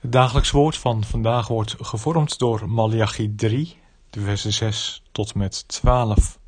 Het 0.00 0.12
dagelijks 0.12 0.50
woord 0.50 0.76
van 0.76 1.04
vandaag 1.04 1.48
wordt 1.48 1.76
gevormd 1.78 2.38
door 2.38 2.70
Malachi 2.70 3.34
3, 3.34 3.76
de 4.10 4.20
versen 4.20 4.52
6 4.52 5.02
tot 5.12 5.34
met 5.34 5.68
12. 5.68 6.38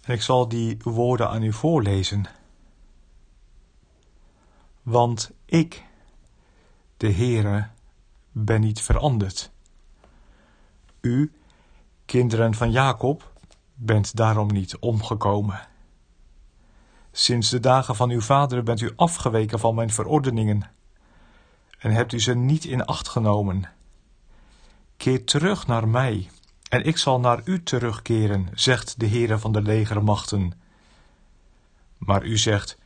En 0.00 0.14
ik 0.14 0.22
zal 0.22 0.48
die 0.48 0.76
woorden 0.82 1.28
aan 1.28 1.42
u 1.42 1.52
voorlezen. 1.52 2.26
Want 4.82 5.30
ik, 5.44 5.84
de 6.96 7.12
Heere, 7.12 7.68
ben 8.32 8.60
niet 8.60 8.80
veranderd. 8.80 9.50
U, 11.00 11.32
kinderen 12.04 12.54
van 12.54 12.70
Jacob, 12.70 13.32
bent 13.74 14.16
daarom 14.16 14.52
niet 14.52 14.78
omgekomen. 14.78 15.68
Sinds 17.12 17.50
de 17.50 17.60
dagen 17.60 17.96
van 17.96 18.10
uw 18.10 18.20
vader 18.20 18.62
bent 18.62 18.80
u 18.80 18.92
afgeweken 18.96 19.58
van 19.58 19.74
mijn 19.74 19.90
verordeningen 19.90 20.76
en 21.78 21.90
hebt 21.90 22.12
u 22.12 22.20
ze 22.20 22.34
niet 22.34 22.64
in 22.64 22.84
acht 22.84 23.08
genomen. 23.08 23.64
Keer 24.96 25.24
terug 25.24 25.66
naar 25.66 25.88
mij, 25.88 26.30
en 26.68 26.84
ik 26.84 26.96
zal 26.96 27.20
naar 27.20 27.40
u 27.44 27.62
terugkeren, 27.62 28.48
zegt 28.54 29.00
de 29.00 29.08
Heere 29.08 29.38
van 29.38 29.52
de 29.52 29.62
legermachten. 29.62 30.52
Maar 31.98 32.24
u 32.24 32.38
zegt, 32.38 32.78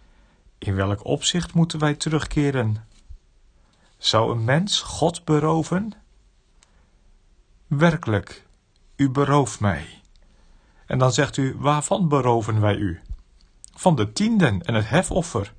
in 0.58 0.75
welk 0.75 1.05
opzicht 1.05 1.55
moeten 1.55 1.78
wij 1.78 1.94
terugkeren? 1.94 2.86
Zou 3.98 4.33
een 4.33 4.44
mens 4.44 4.80
God 4.80 5.24
beroven? 5.24 5.92
Werkelijk, 7.67 8.47
u 8.97 9.11
berooft 9.11 9.61
mij. 9.61 10.00
En 10.86 10.98
dan 10.98 11.12
zegt 11.12 11.36
u, 11.36 11.56
waarvan 11.58 12.08
beroven 12.08 12.61
wij 12.61 12.77
u? 12.77 13.00
Van 13.74 13.97
de 13.97 14.12
tienden 14.12 14.62
en 14.62 14.74
het 14.74 14.89
hefoffer. 14.89 15.52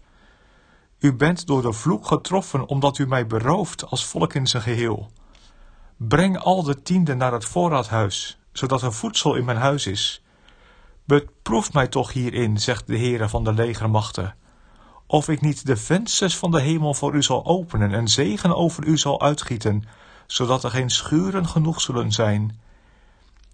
U 1.04 1.14
bent 1.14 1.48
door 1.48 1.62
de 1.62 1.74
vloek 1.74 2.08
getroffen 2.08 2.68
omdat 2.68 2.98
u 2.98 3.08
mij 3.08 3.28
berooft 3.28 3.86
als 3.90 4.06
volk 4.06 4.34
in 4.34 4.48
zijn 4.48 4.64
geheel. 4.64 5.12
Breng 5.98 6.38
al 6.38 6.64
de 6.64 6.82
tienden 6.82 7.18
naar 7.18 7.32
het 7.32 7.46
voorraadhuis, 7.46 8.38
zodat 8.52 8.82
er 8.82 8.94
voedsel 8.94 9.36
in 9.36 9.46
mijn 9.46 9.58
huis 9.58 9.88
is. 9.88 10.24
Beproef 11.06 11.74
mij 11.74 11.88
toch 11.88 12.14
hierin, 12.14 12.60
zegt 12.60 12.88
de 12.88 12.98
Heere 12.98 13.30
van 13.30 13.44
de 13.44 13.54
legermachten, 13.54 14.36
of 15.08 15.30
ik 15.30 15.42
niet 15.42 15.66
de 15.66 15.78
vensters 15.78 16.38
van 16.38 16.52
de 16.52 16.62
hemel 16.62 16.94
voor 16.94 17.16
u 17.16 17.24
zal 17.24 17.46
openen 17.46 17.94
en 17.94 18.08
zegen 18.08 18.56
over 18.56 18.86
u 18.86 18.98
zal 18.98 19.22
uitgieten, 19.22 19.84
zodat 20.28 20.64
er 20.64 20.72
geen 20.72 20.90
schuren 20.90 21.48
genoeg 21.48 21.82
zullen 21.82 22.12
zijn. 22.12 22.60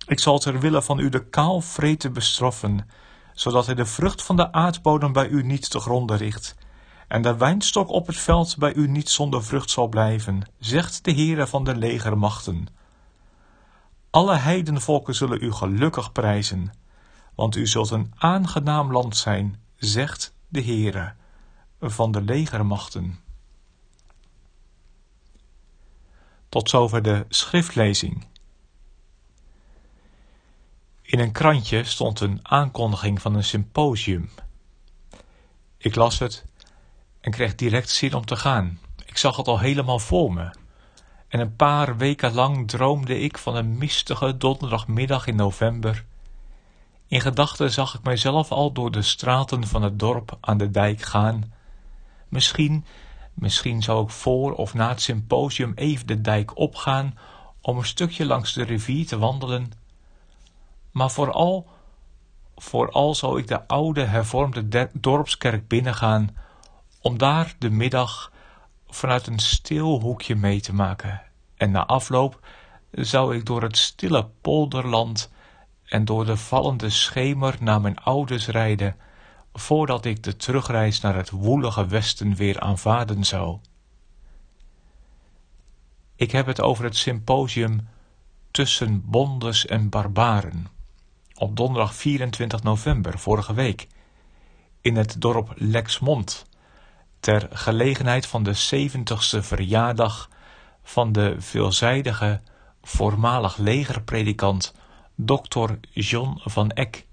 Ik 0.08 0.20
zal 0.20 0.40
ter 0.40 0.60
wille 0.60 0.82
van 0.82 1.00
u 1.00 1.10
de 1.10 1.26
kaalvreten 1.26 2.14
bestraffen, 2.14 2.90
zodat 3.34 3.66
hij 3.66 3.76
de 3.76 3.86
vrucht 3.86 4.24
van 4.24 4.36
de 4.36 4.52
aardbodem 4.52 5.14
bij 5.14 5.28
u 5.28 5.44
niet 5.44 5.70
te 5.70 5.80
gronden 5.80 6.18
richt 6.18 6.56
en 7.10 7.22
de 7.22 7.38
wijnstok 7.38 7.90
op 7.90 8.08
het 8.08 8.18
veld 8.18 8.58
bij 8.58 8.74
u 8.74 8.88
niet 8.88 9.10
zonder 9.10 9.44
vrucht 9.44 9.70
zal 9.70 9.88
blijven, 9.88 10.42
zegt 10.60 11.04
de 11.04 11.12
Heere 11.12 11.48
van 11.48 11.64
de 11.64 11.76
legermachten. 11.76 12.68
Alle 14.10 14.36
heidenvolken 14.36 15.16
zullen 15.16 15.44
u 15.44 15.52
gelukkig 15.52 16.12
prijzen, 16.12 16.74
want 17.36 17.56
u 17.56 17.68
zult 17.68 17.90
een 17.90 18.14
aangenaam 18.16 18.92
land 18.92 19.18
zijn, 19.18 19.62
zegt 19.76 20.34
de 20.48 20.64
Heere 20.64 21.14
van 21.80 22.12
de 22.12 22.22
legermachten. 22.22 23.20
Tot 26.50 26.70
zover 26.70 27.02
de 27.02 27.26
schriftlezing. 27.30 28.28
In 31.02 31.20
een 31.20 31.32
krantje 31.32 31.84
stond 31.84 32.20
een 32.20 32.40
aankondiging 32.42 33.22
van 33.22 33.36
een 33.36 33.44
symposium. 33.44 34.30
Ik 35.78 35.96
las 35.96 36.20
het 36.20 36.48
en 37.22 37.32
kreeg 37.32 37.56
direct 37.56 37.90
zin 37.90 38.14
om 38.14 38.26
te 38.26 38.36
gaan. 38.36 38.80
Ik 39.06 39.18
zag 39.18 39.36
het 39.36 39.48
al 39.48 39.60
helemaal 39.60 40.00
voor 40.00 40.34
me. 40.34 40.50
En 41.28 41.40
een 41.40 41.56
paar 41.56 41.98
weken 41.98 42.34
lang 42.34 42.68
droomde 42.68 43.20
ik 43.20 43.38
van 43.38 43.56
een 43.56 43.78
mistige 43.78 44.38
donderdagmiddag 44.38 45.28
in 45.28 45.36
november. 45.36 46.06
In 47.08 47.22
gedachten 47.22 47.72
zag 47.72 47.96
ik 47.96 48.04
mijzelf 48.04 48.52
al 48.52 48.72
door 48.72 48.92
de 48.92 49.02
straten 49.02 49.68
van 49.68 49.82
het 49.82 50.00
dorp 50.00 50.38
aan 50.42 50.58
de 50.58 50.72
dijk 50.72 51.02
gaan. 51.02 51.54
Misschien, 52.28 52.86
misschien 53.34 53.82
zou 53.82 54.04
ik 54.04 54.10
voor 54.10 54.54
of 54.54 54.74
na 54.74 54.90
het 54.90 55.02
symposium 55.02 55.72
even 55.76 56.08
de 56.08 56.22
dijk 56.22 56.58
opgaan 56.58 57.18
om 57.62 57.78
een 57.78 57.86
stukje 57.86 58.26
langs 58.26 58.54
de 58.54 58.64
rivier 58.64 59.08
te 59.08 59.18
wandelen. 59.18 59.72
Maar 60.92 61.12
vooral, 61.12 61.68
vooral 62.56 63.16
zou 63.16 63.40
ik 63.40 63.48
de 63.48 63.68
oude 63.68 64.04
hervormde 64.04 64.90
dorpskerk 64.94 65.68
binnengaan 65.68 66.30
om 67.02 67.18
daar 67.18 67.56
de 67.60 67.70
middag 67.70 68.32
vanuit 68.88 69.28
een 69.28 69.40
stil 69.40 70.00
hoekje 70.00 70.36
mee 70.36 70.62
te 70.62 70.74
maken. 70.74 71.22
En 71.58 71.72
na 71.72 71.86
afloop 71.86 72.48
zou 72.92 73.36
ik 73.36 73.46
door 73.46 73.62
het 73.62 73.78
stille 73.78 74.30
polderland 74.42 75.32
en 75.86 76.06
door 76.06 76.26
de 76.26 76.38
vallende 76.38 76.90
schemer 76.90 77.56
naar 77.60 77.82
mijn 77.82 77.98
ouders 77.98 78.48
rijden, 78.48 78.96
voordat 79.54 80.06
ik 80.06 80.24
de 80.24 80.36
terugreis 80.36 81.02
naar 81.02 81.16
het 81.16 81.30
woelige 81.30 81.88
westen 81.88 82.36
weer 82.36 82.60
aanvaarden 82.60 83.24
zou. 83.24 83.60
Ik 86.16 86.32
heb 86.32 86.46
het 86.46 86.62
over 86.62 86.84
het 86.84 86.96
symposium 86.96 87.88
Tussen 88.52 89.10
Bondes 89.10 89.66
en 89.66 89.90
Barbaren, 89.90 90.68
op 91.36 91.56
donderdag 91.56 91.96
24 91.96 92.64
november 92.64 93.20
vorige 93.20 93.54
week, 93.54 93.88
in 94.82 94.96
het 94.96 95.16
dorp 95.22 95.54
Lexmond, 95.56 96.46
ter 97.20 97.48
gelegenheid 97.52 98.26
van 98.26 98.44
de 98.44 98.54
zeventigste 98.54 99.44
verjaardag 99.44 100.30
van 100.84 101.12
de 101.12 101.36
veelzijdige 101.38 102.42
voormalig 102.82 103.58
legerpredikant 103.58 104.74
Dr. 105.16 105.72
John 105.92 106.42
van 106.44 106.72
Eck. 106.72 107.08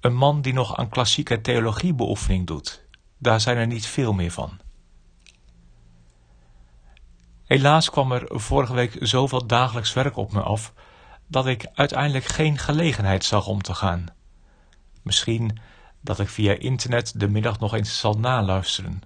Een 0.00 0.14
man 0.14 0.40
die 0.40 0.52
nog 0.52 0.76
aan 0.76 0.88
klassieke 0.88 1.40
theologiebeoefening 1.40 2.46
doet. 2.46 2.86
Daar 3.18 3.40
zijn 3.40 3.56
er 3.56 3.66
niet 3.66 3.86
veel 3.86 4.12
meer 4.12 4.30
van. 4.30 4.58
Helaas 7.44 7.90
kwam 7.90 8.12
er 8.12 8.28
vorige 8.28 8.74
week 8.74 8.96
zoveel 9.00 9.46
dagelijks 9.46 9.92
werk 9.92 10.16
op 10.16 10.32
me 10.32 10.40
af 10.40 10.72
dat 11.26 11.46
ik 11.46 11.66
uiteindelijk 11.74 12.24
geen 12.24 12.58
gelegenheid 12.58 13.24
zag 13.24 13.46
om 13.46 13.62
te 13.62 13.74
gaan. 13.74 14.06
Misschien 15.02 15.58
dat 16.00 16.18
ik 16.18 16.28
via 16.28 16.52
internet 16.52 17.12
de 17.16 17.28
middag 17.28 17.58
nog 17.58 17.74
eens 17.74 17.98
zal 17.98 18.14
naluisteren. 18.14 19.02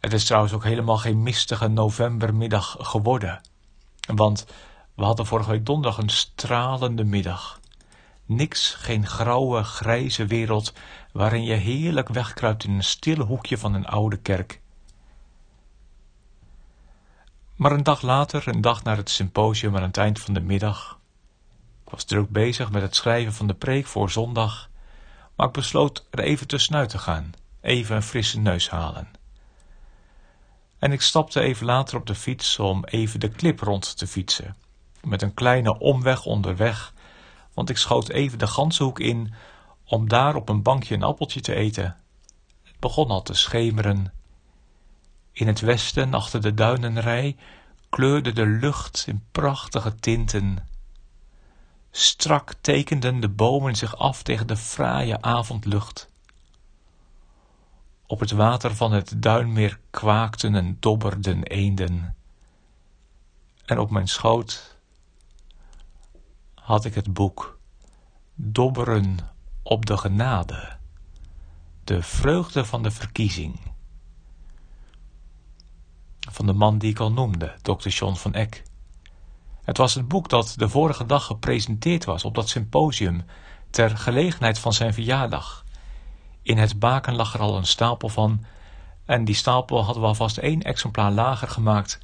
Het 0.00 0.12
is 0.12 0.24
trouwens 0.24 0.52
ook 0.52 0.64
helemaal 0.64 0.96
geen 0.96 1.22
mistige 1.22 1.68
novembermiddag 1.68 2.76
geworden. 2.80 3.40
Want 4.14 4.46
we 4.94 5.04
hadden 5.04 5.26
vorige 5.26 5.62
donderdag 5.62 5.98
een 5.98 6.08
stralende 6.08 7.04
middag. 7.04 7.60
Niks, 8.24 8.74
geen 8.74 9.06
grauwe, 9.06 9.62
grijze 9.62 10.26
wereld 10.26 10.72
waarin 11.12 11.44
je 11.44 11.54
heerlijk 11.54 12.08
wegkruipt 12.08 12.64
in 12.64 12.70
een 12.70 12.84
stille 12.84 13.24
hoekje 13.24 13.58
van 13.58 13.74
een 13.74 13.86
oude 13.86 14.16
kerk. 14.16 14.60
Maar 17.54 17.72
een 17.72 17.82
dag 17.82 18.02
later, 18.02 18.48
een 18.48 18.60
dag 18.60 18.82
na 18.84 18.96
het 18.96 19.10
symposium 19.10 19.76
aan 19.76 19.82
het 19.82 19.96
eind 19.96 20.20
van 20.20 20.34
de 20.34 20.40
middag, 20.40 20.98
ik 21.84 21.90
was 21.90 22.04
druk 22.04 22.28
bezig 22.30 22.70
met 22.70 22.82
het 22.82 22.96
schrijven 22.96 23.32
van 23.32 23.46
de 23.46 23.54
preek 23.54 23.86
voor 23.86 24.10
zondag, 24.10 24.70
maar 25.38 25.46
ik 25.46 25.52
besloot 25.52 26.04
er 26.10 26.18
even 26.18 26.46
tussenuit 26.46 26.88
te 26.88 26.98
gaan, 26.98 27.32
even 27.60 27.96
een 27.96 28.02
frisse 28.02 28.40
neus 28.40 28.70
halen. 28.70 29.08
En 30.78 30.92
ik 30.92 31.00
stapte 31.00 31.40
even 31.40 31.66
later 31.66 31.96
op 31.96 32.06
de 32.06 32.14
fiets 32.14 32.58
om 32.58 32.84
even 32.84 33.20
de 33.20 33.28
klip 33.28 33.60
rond 33.60 33.98
te 33.98 34.06
fietsen, 34.06 34.56
met 35.02 35.22
een 35.22 35.34
kleine 35.34 35.78
omweg 35.78 36.24
onderweg, 36.24 36.92
want 37.54 37.70
ik 37.70 37.76
schoot 37.76 38.08
even 38.08 38.38
de 38.38 38.46
ganzenhoek 38.46 39.00
in 39.00 39.34
om 39.84 40.08
daar 40.08 40.34
op 40.34 40.48
een 40.48 40.62
bankje 40.62 40.94
een 40.94 41.02
appeltje 41.02 41.40
te 41.40 41.54
eten. 41.54 41.96
Het 42.62 42.78
begon 42.78 43.08
al 43.10 43.22
te 43.22 43.34
schemeren. 43.34 44.12
In 45.32 45.46
het 45.46 45.60
westen, 45.60 46.14
achter 46.14 46.40
de 46.40 46.54
duinenrij, 46.54 47.36
kleurde 47.88 48.32
de 48.32 48.46
lucht 48.46 49.04
in 49.06 49.24
prachtige 49.32 49.94
tinten. 49.94 50.67
Strak 51.98 52.54
tekenden 52.60 53.20
de 53.20 53.28
bomen 53.28 53.76
zich 53.76 53.96
af 53.96 54.22
tegen 54.22 54.46
de 54.46 54.56
fraaie 54.56 55.22
avondlucht. 55.22 56.10
Op 58.06 58.20
het 58.20 58.30
water 58.30 58.76
van 58.76 58.92
het 58.92 59.22
duinmeer 59.22 59.80
kwaakten 59.90 60.54
en 60.54 60.76
dobberden 60.80 61.42
eenden. 61.42 62.16
En 63.64 63.78
op 63.78 63.90
mijn 63.90 64.08
schoot 64.08 64.76
had 66.54 66.84
ik 66.84 66.94
het 66.94 67.12
boek 67.12 67.58
Dobberen 68.34 69.18
op 69.62 69.86
de 69.86 69.96
genade. 69.96 70.76
De 71.84 72.02
vreugde 72.02 72.64
van 72.64 72.82
de 72.82 72.90
verkiezing. 72.90 73.60
Van 76.30 76.46
de 76.46 76.52
man 76.52 76.78
die 76.78 76.90
ik 76.90 76.98
al 76.98 77.12
noemde, 77.12 77.54
Dr. 77.62 77.88
John 77.88 78.14
van 78.14 78.34
Eck. 78.34 78.66
Het 79.68 79.76
was 79.76 79.94
het 79.94 80.08
boek 80.08 80.28
dat 80.28 80.54
de 80.56 80.68
vorige 80.68 81.06
dag 81.06 81.24
gepresenteerd 81.24 82.04
was 82.04 82.24
op 82.24 82.34
dat 82.34 82.48
symposium 82.48 83.24
ter 83.70 83.96
gelegenheid 83.96 84.58
van 84.58 84.72
zijn 84.72 84.94
verjaardag. 84.94 85.64
In 86.42 86.58
het 86.58 86.78
baken 86.78 87.14
lag 87.14 87.34
er 87.34 87.40
al 87.40 87.56
een 87.56 87.66
stapel 87.66 88.08
van 88.08 88.44
en 89.04 89.24
die 89.24 89.34
stapel 89.34 89.84
hadden 89.84 90.02
we 90.02 90.08
alvast 90.08 90.36
één 90.36 90.62
exemplaar 90.62 91.12
lager 91.12 91.48
gemaakt. 91.48 91.98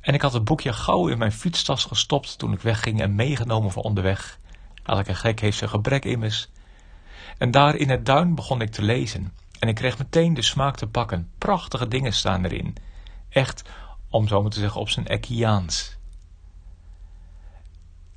En 0.00 0.14
ik 0.14 0.22
had 0.22 0.32
het 0.32 0.44
boekje 0.44 0.72
gauw 0.72 1.08
in 1.08 1.18
mijn 1.18 1.32
fietstas 1.32 1.84
gestopt 1.84 2.38
toen 2.38 2.52
ik 2.52 2.60
wegging 2.60 3.00
en 3.00 3.14
meegenomen 3.14 3.70
voor 3.70 3.82
onderweg. 3.82 4.38
Elke 4.82 5.14
gek 5.14 5.40
heeft 5.40 5.58
zijn 5.58 5.70
gebrek 5.70 6.04
immers. 6.04 6.48
En 7.38 7.50
daar 7.50 7.76
in 7.76 7.90
het 7.90 8.06
duin 8.06 8.34
begon 8.34 8.60
ik 8.60 8.70
te 8.70 8.82
lezen. 8.82 9.32
En 9.58 9.68
ik 9.68 9.74
kreeg 9.74 9.98
meteen 9.98 10.34
de 10.34 10.42
smaak 10.42 10.76
te 10.76 10.86
pakken. 10.86 11.30
Prachtige 11.38 11.88
dingen 11.88 12.12
staan 12.12 12.44
erin. 12.44 12.76
Echt, 13.28 13.62
om 14.10 14.28
zo 14.28 14.42
maar 14.42 14.50
te 14.50 14.60
zeggen, 14.60 14.80
op 14.80 14.88
zijn 14.88 15.06
Ekkiaans. 15.06 15.98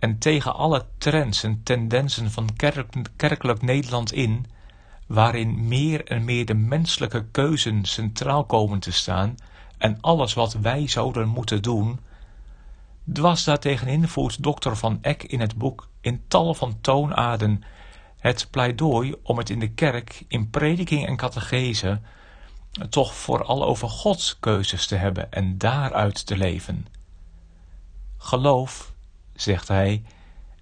En 0.03 0.17
tegen 0.17 0.55
alle 0.55 0.85
trends 0.97 1.43
en 1.43 1.63
tendensen 1.63 2.31
van 2.31 2.49
kerkelijk 3.15 3.61
Nederland 3.61 4.11
in, 4.13 4.45
waarin 5.07 5.67
meer 5.67 6.05
en 6.05 6.25
meer 6.25 6.45
de 6.45 6.53
menselijke 6.53 7.25
keuzen 7.31 7.85
centraal 7.85 8.45
komen 8.45 8.79
te 8.79 8.91
staan 8.91 9.35
en 9.77 9.97
alles 10.01 10.33
wat 10.33 10.53
wij 10.53 10.87
zouden 10.87 11.27
moeten 11.27 11.61
doen, 11.61 11.99
dwars 13.13 13.43
daartegenin 13.43 14.07
voert 14.07 14.43
dokter 14.43 14.77
Van 14.77 14.97
Eck 15.01 15.23
in 15.23 15.39
het 15.39 15.57
boek 15.57 15.87
in 16.01 16.23
tal 16.27 16.53
van 16.53 16.77
toonaarden 16.81 17.63
het 18.17 18.47
pleidooi 18.51 19.15
om 19.23 19.37
het 19.37 19.49
in 19.49 19.59
de 19.59 19.71
kerk, 19.71 20.23
in 20.27 20.49
prediking 20.49 21.07
en 21.07 21.15
catechese, 21.15 21.99
toch 22.89 23.13
vooral 23.15 23.65
over 23.65 23.89
Gods 23.89 24.39
keuzes 24.39 24.87
te 24.87 24.95
hebben 24.95 25.31
en 25.31 25.57
daaruit 25.57 26.25
te 26.25 26.37
leven. 26.37 26.87
Geloof, 28.17 28.92
zegt 29.35 29.67
hij, 29.67 30.03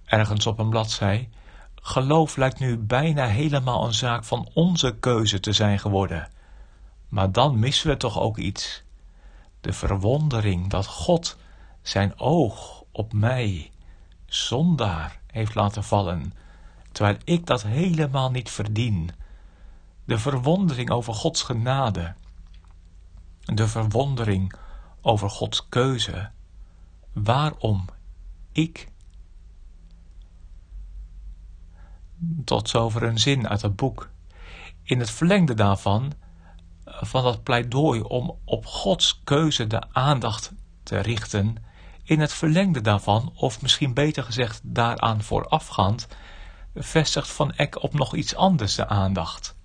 ergens 0.04 0.46
op 0.46 0.58
een 0.58 0.70
bladzij, 0.70 1.28
geloof 1.74 2.36
lijkt 2.36 2.58
nu 2.58 2.78
bijna 2.78 3.26
helemaal 3.26 3.84
een 3.84 3.94
zaak 3.94 4.24
van 4.24 4.50
onze 4.54 4.96
keuze 5.00 5.40
te 5.40 5.52
zijn 5.52 5.78
geworden. 5.78 6.28
Maar 7.08 7.32
dan 7.32 7.58
missen 7.58 7.88
we 7.88 7.96
toch 7.96 8.18
ook 8.18 8.38
iets. 8.38 8.82
De 9.60 9.72
verwondering 9.72 10.68
dat 10.70 10.86
God 10.86 11.36
zijn 11.82 12.18
oog 12.18 12.82
op 12.92 13.12
mij, 13.12 13.70
zondaar, 14.26 15.20
heeft 15.26 15.54
laten 15.54 15.84
vallen, 15.84 16.32
terwijl 16.92 17.16
ik 17.24 17.46
dat 17.46 17.62
helemaal 17.62 18.30
niet 18.30 18.50
verdien. 18.50 19.10
De 20.04 20.18
verwondering 20.18 20.90
over 20.90 21.14
Gods 21.14 21.42
genade. 21.42 22.14
De 23.40 23.68
verwondering 23.68 24.52
over 25.00 25.30
Gods 25.30 25.68
keuze. 25.68 26.30
Waarom 27.12 27.84
ik? 28.52 28.88
Tot 32.44 32.68
zover 32.68 33.02
een 33.02 33.18
zin 33.18 33.48
uit 33.48 33.62
het 33.62 33.76
boek. 33.76 34.10
In 34.82 34.98
het 34.98 35.10
verlengde 35.10 35.54
daarvan, 35.54 36.12
van 36.84 37.22
dat 37.22 37.42
pleidooi 37.42 38.00
om 38.00 38.38
op 38.44 38.66
Gods 38.66 39.20
keuze 39.24 39.66
de 39.66 39.82
aandacht 39.92 40.52
te 40.82 40.98
richten, 40.98 41.56
in 42.04 42.20
het 42.20 42.32
verlengde 42.32 42.80
daarvan, 42.80 43.32
of 43.34 43.62
misschien 43.62 43.94
beter 43.94 44.22
gezegd 44.22 44.60
daaraan 44.64 45.22
voorafgaand, 45.22 46.08
vestigt 46.74 47.30
Van 47.30 47.52
Eck 47.52 47.82
op 47.82 47.92
nog 47.94 48.14
iets 48.14 48.34
anders 48.34 48.74
de 48.74 48.88
aandacht. 48.88 49.56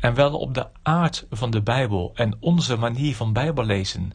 En 0.00 0.14
wel 0.14 0.38
op 0.38 0.54
de 0.54 0.68
aard 0.82 1.26
van 1.30 1.50
de 1.50 1.62
Bijbel 1.62 2.10
en 2.14 2.36
onze 2.40 2.76
manier 2.76 3.16
van 3.16 3.32
Bijbellezen. 3.32 4.12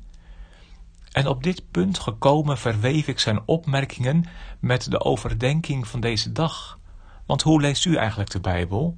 En 1.17 1.27
op 1.27 1.43
dit 1.43 1.71
punt 1.71 1.99
gekomen 1.99 2.57
verweef 2.57 3.07
ik 3.07 3.19
zijn 3.19 3.41
opmerkingen 3.45 4.25
met 4.59 4.91
de 4.91 4.99
overdenking 5.03 5.87
van 5.87 5.99
deze 5.99 6.31
dag. 6.31 6.79
Want 7.25 7.41
hoe 7.41 7.61
leest 7.61 7.85
u 7.85 7.95
eigenlijk 7.95 8.29
de 8.29 8.39
Bijbel? 8.39 8.97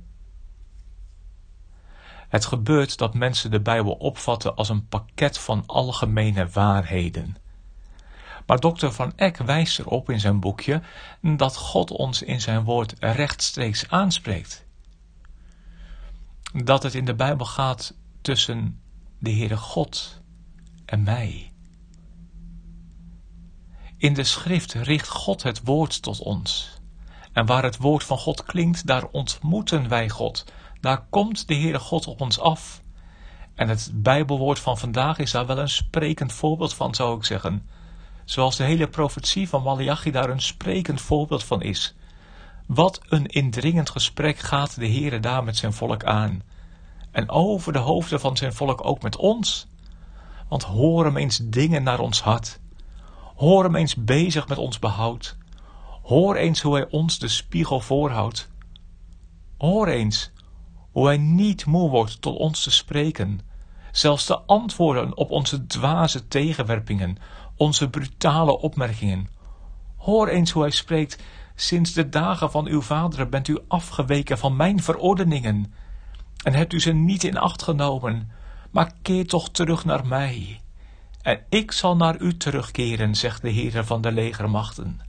Het 2.30 2.45
gebeurt 2.45 2.98
dat 2.98 3.13
mensen 3.13 3.51
de 3.51 3.62
Bijbel 3.62 3.92
opvatten 3.92 4.56
als 4.56 4.69
een 4.69 4.88
pakket 4.88 5.38
van 5.38 5.63
algemene 5.66 6.48
waarheden. 6.48 7.36
Maar 8.45 8.60
dokter 8.60 8.94
Van 8.94 9.13
Eck 9.16 9.38
wijst 9.38 9.80
erop 9.80 10.10
in 10.10 10.19
zijn 10.19 10.39
boekje 10.39 10.81
dat 11.21 11.56
God 11.57 11.92
ons 11.92 12.21
in 12.21 12.42
zijn 12.42 12.63
woord 12.63 12.94
rechtstreeks 13.00 13.89
aanspreekt. 13.89 14.66
Dat 16.63 16.83
het 16.83 16.95
in 16.95 17.06
de 17.06 17.16
Bijbel 17.16 17.45
gaat 17.45 17.94
tussen 18.21 18.81
de 19.19 19.31
Heere 19.31 19.57
God 19.57 20.21
en 20.86 21.04
mij. 21.04 21.51
In 24.00 24.13
de 24.13 24.24
schrift 24.24 24.74
richt 24.74 25.07
God 25.07 25.44
het 25.44 25.62
woord 25.63 26.01
tot 26.01 26.19
ons. 26.19 26.80
En 27.34 27.46
waar 27.46 27.63
het 27.63 27.78
woord 27.78 28.04
van 28.04 28.18
God 28.18 28.44
klinkt, 28.44 28.88
daar 28.88 29.06
ontmoeten 29.12 29.90
wij 29.90 30.10
God. 30.10 30.46
Daar 30.81 31.06
komt 31.10 31.48
de 31.48 31.56
Heere 31.56 31.80
God 31.80 32.07
op 32.07 32.22
ons 32.22 32.40
af. 32.40 32.81
En 33.56 33.69
het 33.69 33.92
Bijbelwoord 33.94 34.60
van 34.60 34.78
vandaag 34.78 35.18
is 35.18 35.31
daar 35.31 35.46
wel 35.46 35.57
een 35.57 35.69
sprekend 35.69 36.34
voorbeeld 36.34 36.74
van, 36.74 36.96
zou 36.96 37.18
ik 37.18 37.25
zeggen. 37.25 37.69
Zoals 38.25 38.56
de 38.56 38.63
hele 38.63 38.88
profetie 38.88 39.50
van 39.50 39.63
Malachi 39.63 40.12
daar 40.12 40.30
een 40.30 40.42
sprekend 40.42 41.02
voorbeeld 41.02 41.44
van 41.44 41.62
is. 41.62 41.95
Wat 42.68 43.02
een 43.10 43.25
indringend 43.25 43.90
gesprek 43.90 44.38
gaat 44.38 44.75
de 44.75 44.88
Heere 44.88 45.19
daar 45.19 45.44
met 45.44 45.57
zijn 45.57 45.74
volk 45.74 46.04
aan. 46.04 46.42
En 47.12 47.30
over 47.30 47.74
de 47.74 47.80
hoofden 47.80 48.19
van 48.19 48.38
zijn 48.38 48.54
volk 48.54 48.86
ook 48.86 49.02
met 49.02 49.16
ons. 49.16 49.68
Want 50.50 50.63
hoor 50.63 51.06
hem 51.06 51.18
eens 51.18 51.40
dingen 51.44 51.84
naar 51.84 52.00
ons 52.00 52.22
hart. 52.22 52.60
Hoor 53.40 53.64
hem 53.64 53.76
eens 53.76 53.96
bezig 53.96 54.48
met 54.48 54.58
ons 54.58 54.80
behoud. 54.80 55.38
Hoor 56.04 56.36
eens 56.36 56.62
hoe 56.62 56.74
hij 56.74 56.90
ons 56.90 57.20
de 57.20 57.28
spiegel 57.28 57.80
voorhoudt. 57.80 58.50
Hoor 59.58 59.88
eens 59.88 60.32
hoe 60.92 61.06
hij 61.06 61.18
niet 61.18 61.66
moe 61.66 61.90
wordt 61.90 62.22
tot 62.22 62.38
ons 62.38 62.64
te 62.64 62.72
spreken. 62.72 63.40
Zelfs 63.92 64.26
de 64.26 64.40
antwoorden 64.40 65.18
op 65.18 65.31
onze 65.31 65.66
dwaze 65.66 66.28
tegenwerpingen, 66.28 67.18
onze 67.56 67.90
brutale 67.90 68.60
opmerkingen. 68.60 69.28
Hoor 69.98 70.28
eens 70.28 70.52
hoe 70.52 70.62
hij 70.62 70.72
spreekt. 70.72 71.24
Sinds 71.56 71.94
de 71.94 72.10
dagen 72.10 72.52
van 72.52 72.68
uw 72.68 72.81
vaderen 72.81 73.30
bent 73.30 73.48
u 73.48 73.60
afgeweken 73.68 74.38
van 74.38 74.56
mijn 74.56 74.84
verordeningen 74.84 75.74
en 76.44 76.54
hebt 76.54 76.74
u 76.74 76.80
ze 76.80 76.92
niet 76.92 77.24
in 77.24 77.38
acht 77.38 77.62
genomen, 77.62 78.31
maar 78.72 78.94
keer 79.02 79.28
toch 79.28 79.50
terug 79.50 79.86
naar 79.86 80.08
mij. 80.08 80.62
En 81.21 81.45
ik 81.49 81.71
zal 81.71 81.95
naar 81.95 82.21
u 82.21 82.38
terugkeren, 82.38 83.16
zegt 83.16 83.42
de 83.42 83.49
Heer 83.49 83.85
van 83.85 84.02
de 84.02 84.11
legermachten. 84.11 84.99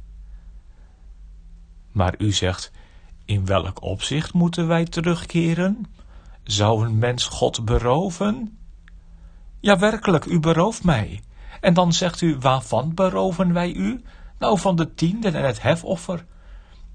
Maar 1.93 2.15
u 2.19 2.33
zegt, 2.33 2.73
in 3.25 3.47
welk 3.47 3.83
opzicht 3.83 4.33
moeten 4.33 4.67
wij 4.67 4.85
terugkeren? 4.85 5.87
Zou 6.43 6.87
een 6.87 6.99
mens 6.99 7.27
God 7.27 7.65
beroven? 7.65 8.59
Ja, 9.61 9.79
werkelijk, 9.79 10.25
u 10.25 10.41
berooft 10.41 10.85
mij. 10.85 11.23
En 11.61 11.75
dan 11.75 11.93
zegt 11.93 12.21
u, 12.21 12.37
waarvan 12.39 12.95
beroven 12.95 13.53
wij 13.53 13.73
u? 13.73 14.03
Nou, 14.39 14.59
van 14.59 14.77
de 14.77 14.95
tienden 14.95 15.35
en 15.35 15.45
het 15.45 15.63
hefoffer. 15.63 16.25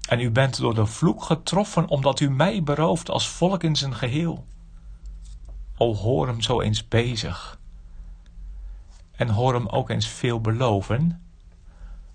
En 0.08 0.20
u 0.20 0.30
bent 0.30 0.56
door 0.56 0.74
de 0.74 0.86
vloek 0.86 1.22
getroffen, 1.22 1.88
omdat 1.88 2.20
u 2.20 2.30
mij 2.30 2.62
berooft 2.62 3.10
als 3.10 3.28
volk 3.28 3.62
in 3.62 3.76
zijn 3.76 3.94
geheel. 3.94 4.46
O, 5.76 5.94
hoor 5.94 6.26
hem 6.26 6.42
zo 6.42 6.60
eens 6.60 6.88
bezig. 6.88 7.58
En 9.16 9.28
hoor 9.28 9.54
hem 9.54 9.66
ook 9.66 9.90
eens 9.90 10.06
veel 10.06 10.40
beloven. 10.40 11.22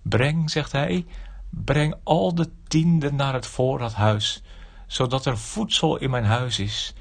Breng, 0.02 0.50
zegt 0.50 0.72
hij, 0.72 1.06
breng 1.50 1.96
al 2.04 2.36
de 2.36 2.50
tienden 2.68 3.16
naar 3.16 3.34
het 3.34 3.48
voorraadhuis, 3.48 4.44
zodat 4.88 5.26
er 5.26 5.38
voedsel 5.38 5.98
in 5.98 6.10
mijn 6.10 6.26
huis 6.26 6.60
is. 6.60 6.94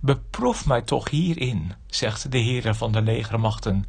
Beproef 0.00 0.66
mij 0.66 0.82
toch 0.82 1.10
hierin, 1.10 1.72
zegt 1.86 2.32
de 2.32 2.38
Heere 2.38 2.74
van 2.74 2.92
de 2.92 3.02
legermachten, 3.02 3.84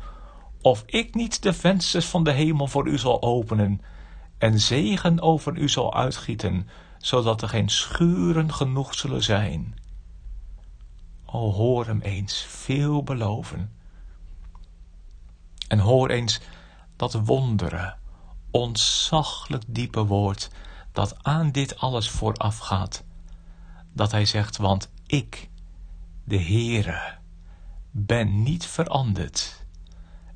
of 0.61 0.83
ik 0.85 1.15
niet 1.15 1.43
de 1.43 1.53
vensters 1.53 2.05
van 2.05 2.23
de 2.23 2.31
hemel 2.31 2.67
voor 2.67 2.87
u 2.87 2.97
zal 2.97 3.21
openen 3.21 3.81
en 4.37 4.59
zegen 4.59 5.21
over 5.21 5.57
u 5.57 5.69
zal 5.69 5.93
uitgieten, 5.95 6.67
zodat 6.97 7.41
er 7.41 7.49
geen 7.49 7.69
schuren 7.69 8.53
genoeg 8.53 8.93
zullen 8.95 9.23
zijn. 9.23 9.75
O 11.25 11.51
hoor 11.51 11.85
hem 11.85 12.01
eens 12.01 12.45
veel 12.49 13.03
beloven. 13.03 13.71
En 15.67 15.79
hoor 15.79 16.09
eens 16.09 16.39
dat 16.95 17.13
wonderen, 17.13 17.97
ontzaglijk 18.51 19.63
diepe 19.67 20.05
woord, 20.05 20.49
dat 20.91 21.23
aan 21.23 21.51
dit 21.51 21.77
alles 21.77 22.09
voorafgaat. 22.09 23.03
Dat 23.93 24.11
hij 24.11 24.25
zegt, 24.25 24.57
want 24.57 24.91
ik, 25.05 25.49
de 26.23 26.41
Heere, 26.41 27.17
ben 27.91 28.43
niet 28.43 28.65
veranderd. 28.65 29.65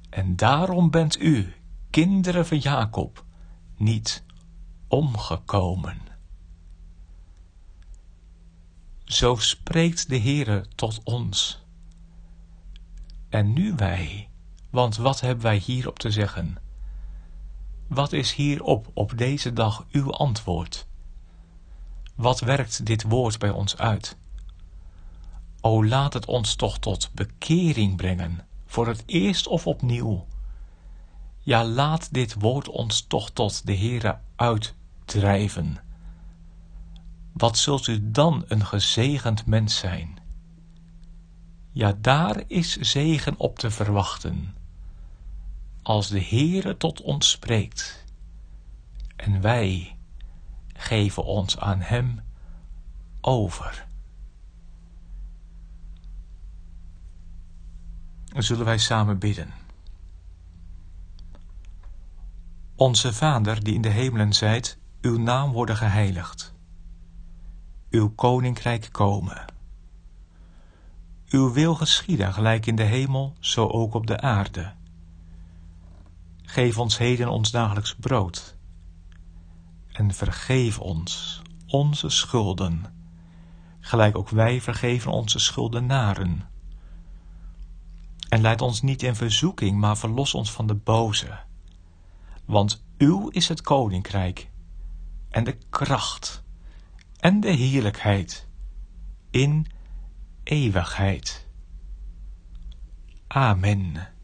En 0.10 0.36
daarom 0.36 0.90
bent 0.90 1.22
u, 1.22 1.54
kinderen 1.90 2.46
van 2.46 2.58
Jacob, 2.58 3.26
niet 3.78 4.24
omgekomen. 4.88 5.98
Zo 9.04 9.36
spreekt 9.36 10.10
de 10.10 10.20
Heere 10.20 10.66
tot 10.76 11.04
ons. 11.04 11.64
En 13.30 13.54
nu 13.54 13.74
wij, 13.76 14.30
want 14.70 14.98
wat 14.98 15.20
hebben 15.20 15.44
wij 15.44 15.58
hierop 15.58 16.00
te 16.00 16.12
zeggen? 16.12 16.58
Wat 17.88 18.14
is 18.14 18.34
hierop 18.34 18.92
op 18.94 19.18
deze 19.18 19.54
dag 19.54 19.86
uw 19.92 20.12
antwoord? 20.12 20.88
Wat 22.16 22.40
werkt 22.40 22.86
dit 22.86 23.04
woord 23.04 23.40
bij 23.40 23.50
ons 23.50 23.78
uit? 23.78 24.18
O 25.62 25.86
laat 25.86 26.14
het 26.14 26.26
ons 26.26 26.56
toch 26.56 26.78
tot 26.78 27.12
bekering 27.14 27.98
brengen, 27.98 28.48
voor 28.66 28.88
het 28.88 29.04
eerst 29.06 29.48
of 29.48 29.68
opnieuw. 29.68 30.28
Ja, 31.38 31.66
laat 31.66 32.14
dit 32.14 32.34
woord 32.40 32.70
ons 32.70 33.02
toch 33.02 33.32
tot 33.32 33.66
de 33.66 33.78
Heere 33.78 34.20
uitdrijven. 34.36 35.78
Wat 37.34 37.58
zult 37.58 37.88
u 37.88 38.12
dan 38.12 38.46
een 38.48 38.66
gezegend 38.66 39.46
mens 39.46 39.78
zijn? 39.78 40.20
Ja, 41.72 41.94
daar 42.02 42.44
is 42.48 42.78
zegen 42.78 43.36
op 43.38 43.60
te 43.60 43.72
verwachten. 43.72 44.56
Als 45.82 46.08
de 46.08 46.24
Heere 46.24 46.78
tot 46.78 47.02
ons 47.02 47.30
spreekt 47.30 48.06
en 49.16 49.42
wij 49.42 49.98
geven 50.74 51.24
ons 51.24 51.58
aan 51.58 51.82
Hem 51.82 52.22
over. 53.22 53.88
Zullen 58.36 58.66
wij 58.66 58.78
samen 58.78 59.20
bidden. 59.20 59.54
Onze 62.76 63.14
Vader 63.14 63.64
die 63.64 63.74
in 63.74 63.82
de 63.82 63.90
hemelen 63.90 64.34
zijt, 64.34 64.78
uw 65.02 65.18
naam 65.18 65.52
worden 65.52 65.76
geheiligd. 65.76 66.54
Uw 67.90 68.10
koninkrijk 68.10 68.90
komen. 68.92 69.46
Uw 71.30 71.52
wil 71.52 71.76
geschieden 71.76 72.34
gelijk 72.34 72.66
in 72.66 72.76
de 72.76 72.84
hemel, 72.84 73.36
zo 73.40 73.68
ook 73.68 73.94
op 73.94 74.08
de 74.08 74.22
aarde. 74.22 74.74
Geef 76.50 76.78
ons 76.78 76.98
heden 76.98 77.30
ons 77.30 77.52
dagelijks 77.52 77.96
brood. 77.96 78.56
En 79.92 80.14
vergeef 80.14 80.80
ons 80.80 81.42
onze 81.68 82.10
schulden, 82.10 82.86
gelijk 83.80 84.18
ook 84.18 84.30
wij 84.30 84.62
vergeven 84.62 85.12
onze 85.12 85.40
schuldenaren. 85.40 86.50
En 88.30 88.42
leid 88.42 88.62
ons 88.62 88.82
niet 88.82 89.04
in 89.04 89.16
verzoeking, 89.16 89.78
maar 89.78 89.98
verlos 89.98 90.34
ons 90.34 90.52
van 90.52 90.68
de 90.68 90.76
boze. 90.76 91.40
Want 92.46 92.86
uw 92.98 93.28
is 93.28 93.48
het 93.48 93.62
koninkrijk 93.62 94.50
en 95.30 95.44
de 95.44 95.58
kracht 95.70 96.44
en 97.20 97.40
de 97.40 97.52
heerlijkheid 97.52 98.48
in 99.30 99.68
eeuwigheid. 100.44 101.48
Amen. 103.28 104.18